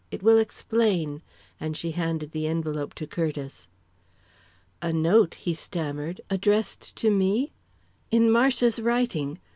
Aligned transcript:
It 0.09 0.23
will 0.23 0.39
explain!" 0.39 1.21
and 1.59 1.77
she 1.77 1.91
handed 1.91 2.31
the 2.31 2.47
envelope 2.47 2.95
to 2.95 3.05
Curtiss. 3.05 3.67
"A 4.81 4.91
note?" 4.91 5.35
he 5.35 5.53
stammered. 5.53 6.21
"Addressed 6.27 6.95
to 6.95 7.11
me?" 7.11 7.51
"In 8.09 8.31
Marcia's 8.31 8.79
writing. 8.79 9.37